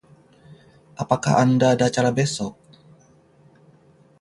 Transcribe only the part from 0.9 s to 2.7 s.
Apakah Anda ada acara besok?